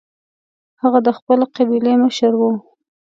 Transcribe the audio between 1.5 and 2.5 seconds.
قبیلې مشر و.